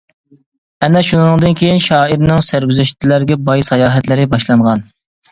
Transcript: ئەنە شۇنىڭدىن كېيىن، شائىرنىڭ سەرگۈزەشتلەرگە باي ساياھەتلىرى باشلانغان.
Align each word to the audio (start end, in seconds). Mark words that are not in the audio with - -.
ئەنە 0.85 1.01
شۇنىڭدىن 1.09 1.57
كېيىن، 1.59 1.81
شائىرنىڭ 1.87 2.41
سەرگۈزەشتلەرگە 2.45 3.37
باي 3.51 3.65
ساياھەتلىرى 3.69 4.25
باشلانغان. 4.33 4.83